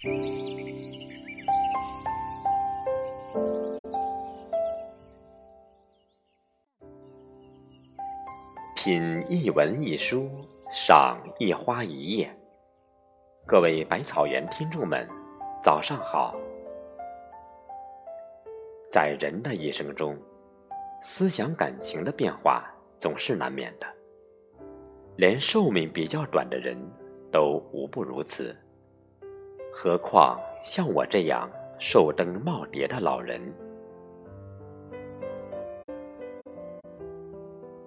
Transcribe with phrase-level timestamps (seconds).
[0.00, 0.12] 品
[9.28, 10.30] 一文一书，
[10.70, 12.32] 赏一花一叶。
[13.44, 15.04] 各位百草园听众们，
[15.60, 16.36] 早上好。
[18.92, 20.16] 在人的一生中，
[21.02, 23.86] 思想感情的变化总是难免的，
[25.16, 26.78] 连寿命比较短的人
[27.32, 28.56] 都无不如此，
[29.80, 33.40] 何况像我这样寿登耄耋的老人？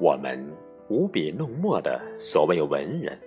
[0.00, 0.50] 我们。
[0.88, 3.18] 无笔弄墨的所谓文人，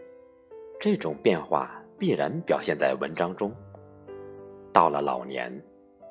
[0.79, 3.51] 这种变化必然表现在文章中。
[4.73, 5.51] 到了老年，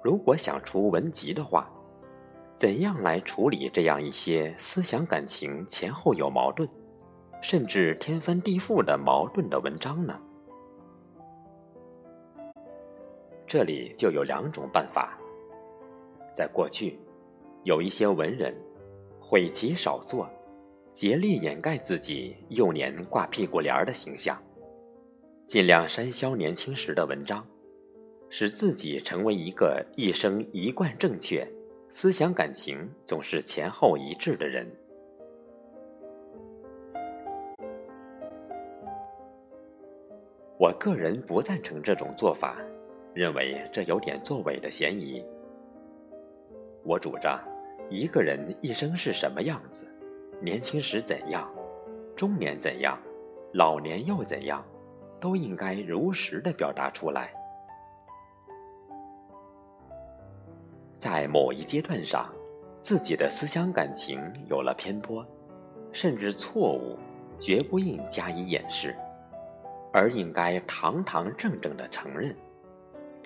[0.02, 1.68] 如果想出文集的话，
[2.56, 6.68] 怎样来处理这样一些思想感情前后有矛盾，
[7.40, 10.16] 甚至天翻地覆的矛盾的文章呢？
[13.46, 15.18] 这里就有两种办法。
[16.34, 16.98] 在过去，
[17.64, 18.54] 有一些文人，
[19.20, 20.28] 讳其少作。
[20.92, 24.42] 竭力掩盖自己幼年挂屁股帘儿的形象，
[25.46, 27.46] 尽量删消年轻时的文章，
[28.30, 31.46] 使自己成为一个一生一贯正确、
[31.90, 34.66] 思想感情总是前后一致的人。
[40.58, 42.56] 我个人不赞成这种做法，
[43.16, 45.24] 认为这有点作伪的嫌疑。
[46.84, 47.40] 我主张，
[47.88, 49.90] 一个人一生是什么样子？
[50.38, 51.50] 年轻时怎样，
[52.14, 52.98] 中年怎样，
[53.54, 54.62] 老年又怎样，
[55.18, 57.32] 都应该如实的表达出来。
[60.98, 62.30] 在某一阶段上，
[62.82, 65.26] 自己的思想感情有了偏颇，
[65.90, 66.98] 甚至错误，
[67.38, 68.94] 绝不应加以掩饰，
[69.90, 72.36] 而应该堂堂正正的承认。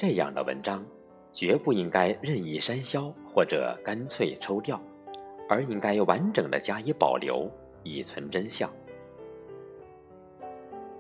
[0.01, 0.83] 这样的文章，
[1.31, 4.81] 绝不应该任意删消或者干脆抽掉。
[5.47, 7.51] 而应该完整的加以保留，
[7.83, 8.73] 以存真相。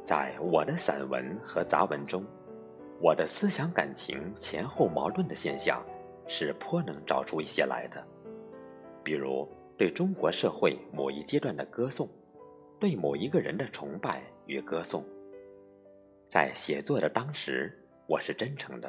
[0.04, 2.22] 在我的散文和杂文中，
[3.00, 5.82] 我的思想感情前后矛盾的现象
[6.28, 8.06] 是颇能找出一些来的。
[9.02, 12.06] 比如对中国社会某一阶段的歌颂，
[12.78, 15.02] 对某一个人的崇拜与歌颂。
[16.28, 17.74] 在写作的当时，
[18.10, 18.88] 我是真诚的；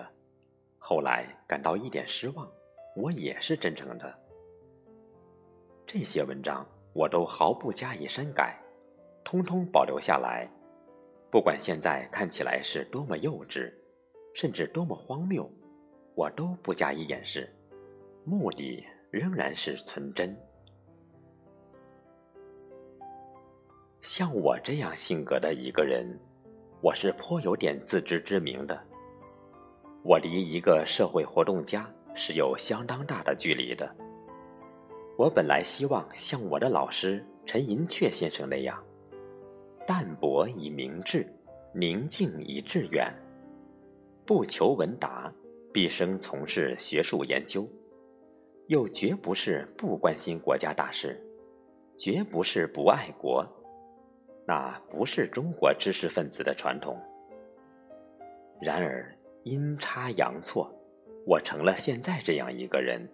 [0.79, 2.51] 后来感到一点失望，
[2.95, 4.11] 我也是真诚的。
[5.85, 8.59] 这些文章我都毫不加以删改，
[9.23, 10.49] 通通保留下来。
[11.29, 13.71] 不管现在看起来是多么幼稚，
[14.33, 15.47] 甚至多么荒谬，
[16.15, 17.47] 我都不加以掩饰，
[18.25, 20.35] 目的仍然是纯真。
[24.01, 26.19] 像我这样性格的一个人，
[26.81, 28.87] 我是颇有点自知之明的。
[30.03, 33.89] 我离一个社会活动家是有相当大的距离的。
[35.17, 38.83] 我本来希望像我的老师陈寅恪先生那样，
[39.85, 41.27] 淡泊以明志，
[41.73, 43.13] 宁静以致远，
[44.25, 45.31] 不求闻达，
[45.71, 47.67] 毕生从事学术研究，
[48.67, 51.21] 又绝不是不关心国家大事，
[51.97, 53.45] 绝不是不爱国，
[54.47, 56.99] 那不是中国知识分子的传统。
[58.59, 60.71] 然而阴差阳错，
[61.25, 63.07] 我成了现在这样一个人。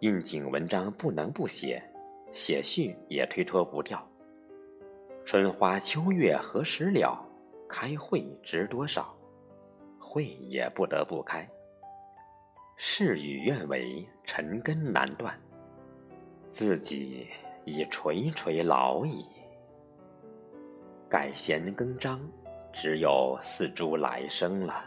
[0.00, 1.82] 应景文章不能不写，
[2.30, 4.06] 写序也推脱不掉。
[5.24, 7.18] 春花秋月何时了？
[7.68, 9.14] 开会值多少？
[9.98, 11.48] 会也不得不开。
[12.76, 15.38] 事与愿违，尘根难断。
[16.48, 17.26] 自己
[17.64, 19.26] 已垂垂老矣。
[21.08, 22.20] 改弦更张，
[22.78, 24.84] 只有四株来生了。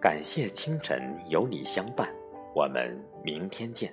[0.00, 2.10] 感谢清晨有你相伴，
[2.54, 3.92] 我们明天见。